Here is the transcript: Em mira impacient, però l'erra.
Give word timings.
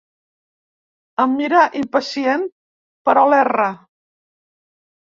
Em 1.25 1.35
mira 1.41 1.61
impacient, 1.83 2.49
però 3.11 3.31
l'erra. 3.35 3.71